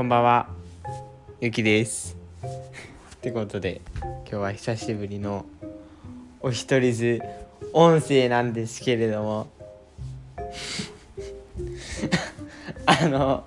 [0.00, 0.48] こんばんは。
[1.42, 2.16] ゆきです。
[3.16, 5.44] ってことで今日は久しぶりの
[6.40, 7.20] お一人ず
[7.74, 9.48] 音声なんですけれども。
[12.86, 13.44] あの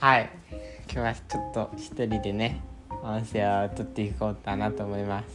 [0.00, 0.28] はい。
[0.92, 2.60] 今日はちょっと一人でね
[3.04, 5.26] 音声を撮っていこうかなと思います。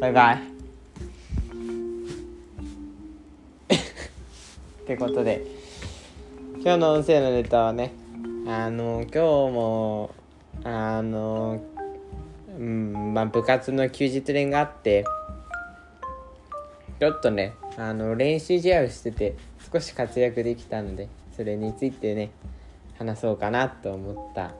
[0.00, 0.36] バイバイ。
[3.74, 5.44] ってことで
[6.62, 7.98] 今日の音声のネタはね
[8.46, 10.14] あの今日も
[10.64, 11.62] あの
[12.58, 15.04] うんまあ部活の休日練があって
[16.98, 19.36] ちょっとねあの練習試合をしてて
[19.72, 22.30] 少し活躍できたのでそれについてね
[22.98, 24.52] 話そうかなと思った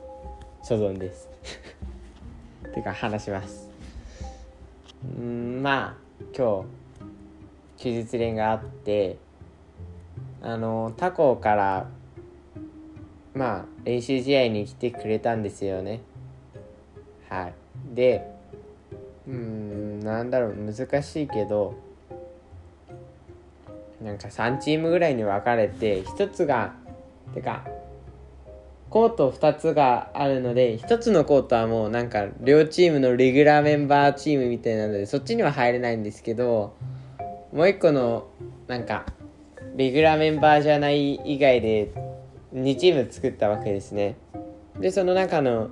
[0.63, 1.29] 所存です。
[2.75, 3.71] てか話します。
[5.19, 6.65] うんまあ今
[7.79, 9.17] 日休日練があって
[10.43, 11.89] あの他校から
[13.35, 16.01] まあ練習試合に来てくれたんですよね。
[17.29, 17.55] はい。
[17.95, 18.27] で
[19.27, 21.75] うんなんだろう難しいけど
[24.03, 26.75] なんか3チームぐらいに分かれて1つが
[27.35, 27.65] てか
[28.89, 36.75] コート2つがあるので1つのコートはもうなんか両チームのレギュラーメンバーチームみたいなのでそっちには入れないんですけど
[37.53, 38.27] もう1個の
[38.67, 39.05] なんか
[39.77, 41.93] レギュラーメンバーじゃない以外で
[42.55, 44.17] 2チーム作ったわけですね。
[44.79, 45.71] でその中の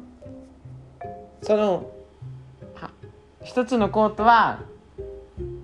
[1.43, 1.91] その
[3.43, 4.61] 1つのコートは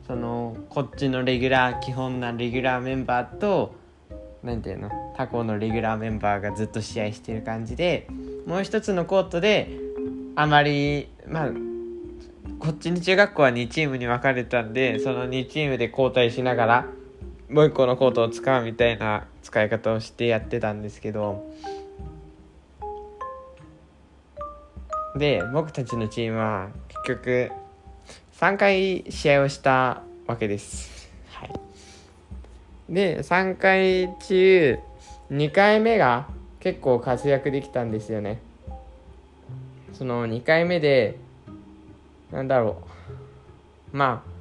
[0.07, 3.75] そのこっちのレギュラー基本なレギュラーメンバーと
[4.43, 8.09] 何ていうの他校のレギュラーメンバーがずっと試合してる感じで
[8.47, 9.79] もう一つのコートで
[10.37, 11.51] あまりまあ
[12.59, 16.87] こっちの中学校は2チームに分かれたんでその2チームで交代しながら
[17.55, 21.49] もう一個のコートを使うみたいな使い方をしてやってたんですけど
[25.17, 27.53] で僕たちのチームは結局
[28.41, 31.09] 3回試合をしたわけです。
[31.31, 31.53] はい、
[32.89, 34.77] で3回中
[35.31, 36.27] 2回目が
[36.59, 38.41] 結構活躍できたんですよね。
[39.93, 41.21] その2回目で
[42.33, 42.83] なんだろ
[43.93, 44.34] うまあ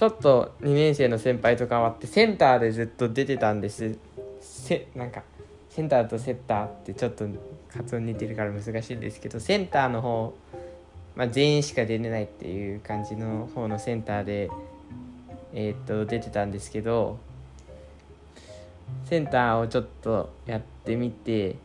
[0.00, 3.98] ちょっと2年生の先輩と変わってセンターでずっと出てたんです。
[4.40, 5.22] せなんか
[5.68, 7.26] センターとセッターってちょっと
[7.68, 10.34] 発音似てるから難しいんですけどセンターの方、
[11.14, 14.50] まあ、全員しか出れないっていう感じの方のセンターで、
[15.52, 17.18] えー、っと出てたんですけど
[19.04, 21.56] センターをちょっとやってみて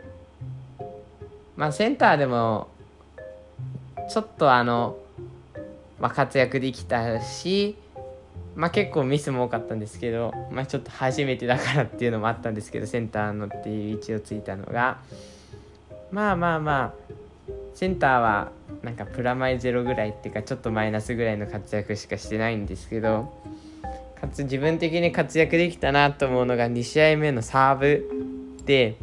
[1.55, 2.67] まあセンターでも
[4.09, 4.97] ちょっとあの、
[6.01, 7.77] まあ、活躍できたし
[8.55, 14.99] まあ結構ミスも多かったんですけど、まあちょっと初めてだからっていうのもあったんですけど、センターのっていう位置をついたのが、
[16.11, 17.13] まあまあまあ、
[17.73, 18.51] センターは
[18.81, 23.33] なんかプラマイゼロぐらいっていうかちょっとマイナスぐらいの活躍しかしてないんですけど、
[24.19, 28.09] かつ自分的に活躍できたなと思うのが2試合目のサーブ
[28.65, 28.95] で、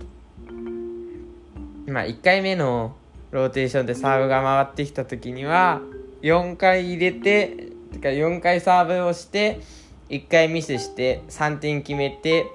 [1.86, 2.96] まあ1回目の
[3.32, 5.82] ローテーションでサーブが回ってきた時には、
[6.22, 9.60] 4回入れててか4回サーブをして
[10.08, 12.46] 1回ミスして3点決めて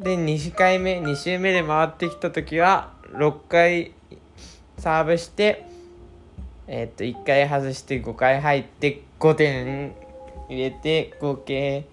[0.00, 3.92] で2回目2周目で回ってきた時は6回
[4.78, 5.66] サーブして
[6.68, 9.94] えー、っと1回外して5回入って5点
[10.48, 11.86] 入れて合計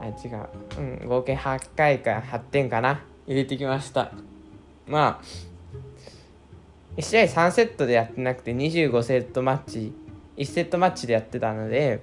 [0.00, 3.02] あ違う、うん、合計8回か8点かな。
[3.26, 4.12] 入れてきました。
[4.86, 5.24] まあ
[6.96, 9.92] 1試合3セットでやってなくて25セットマッチ
[10.36, 12.02] 1セットマッチでやってたので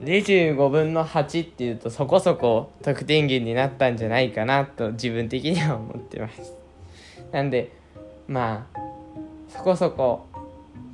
[0.00, 6.54] 25分の8っていうとそこそこ得点源になったんじゃないかなと自分的には思ってます。
[7.30, 7.70] なんで
[8.26, 8.78] まあ
[9.48, 10.26] そこそこ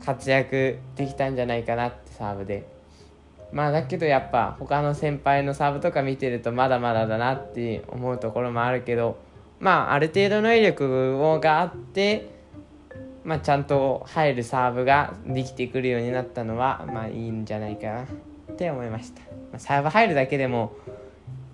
[0.04, 2.66] 活躍できたんじゃないかなってサーブで。
[3.50, 9.16] まあだけどやっぱ他の先輩のサーブとか見てるとまだまだだなって思うところもあるけど
[9.58, 12.37] まあある程度の威力があって
[13.24, 18.06] まあ、ちゃんと入るサーブができてくるようになったのはまあいいんじゃないかなっ
[18.56, 20.72] て思いました、まあ、サーブ入るだけでも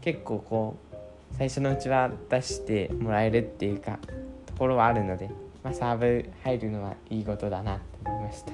[0.00, 0.96] 結構こう
[1.37, 3.99] 最初のうちは出してもらえるっていうか
[4.46, 5.31] ところはあるので、
[5.62, 8.52] まあ、サーブ入るのはいいことだなと思いました。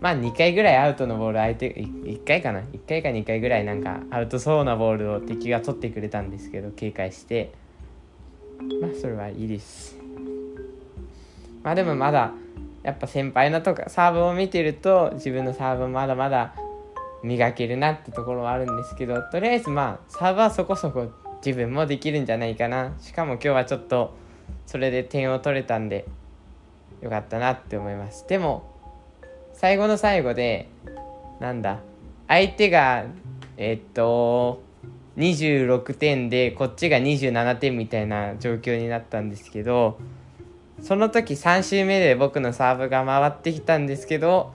[0.00, 7.52] まあ2回ぐらいアウトのボール相手1回かな？1回か2回ぐらいなんかアウトそうなボールを敵が取ってくれたんですけど警戒して。
[8.80, 10.03] まあそれはいいです。
[11.64, 12.32] まあでもまだ
[12.84, 16.54] やっぱ先輩のとかサーブを見てると自分のサーブまだまだ
[17.24, 21.10] 磨けるなってところはあるんですけどとりあえずまあサーブはそこそこ
[21.44, 22.94] 自分もできるんじゃないかな。
[23.00, 24.14] しかも今日はちょっと
[24.66, 26.06] それで点を取れたんで
[27.02, 28.26] よかったなって思います。
[28.28, 28.70] でも
[29.52, 30.68] 最後の最後で
[31.40, 31.80] なんだ
[32.28, 33.04] 相手が
[33.56, 34.62] えっと
[35.16, 39.98] 26点でこっちが27点みたいな状況になったんですけど
[40.82, 44.52] その時3周目で僕のサーブが回ってきたんですけど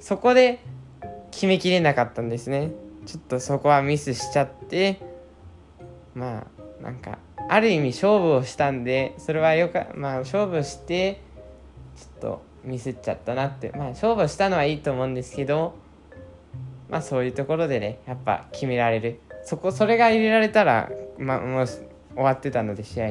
[0.00, 0.60] そこで
[1.30, 2.72] 決めきれなかったんですね。
[3.06, 5.00] ちょっとそこはミスしちゃって
[6.14, 6.46] ま
[6.80, 7.18] あなんか
[7.48, 11.20] ある意味勝負をしたんでそれはよかまあ勝負して
[11.96, 13.72] ちょっとミスっちゃったなって。
[13.76, 15.74] まあ勝負したのはいいと思うんですけど
[16.88, 19.20] まあそういうところでねやっぱ決められる。
[19.44, 21.84] そこそれが入れられたら、まあ、もう終
[22.14, 23.08] わってたので試合。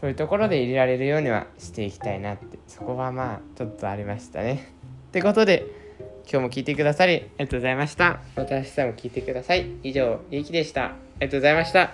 [0.00, 2.58] そういうところで入れられるようにはしていきたいなって。
[2.66, 4.72] そこはまあちょっとありましたね。
[5.08, 5.66] ってことで
[6.30, 8.20] 今日も聞いてくださりありがとうございました。
[8.36, 9.70] また明日も聞いてください。
[9.82, 10.84] 以上ゆうきでした。
[10.86, 11.92] ありがとうございました。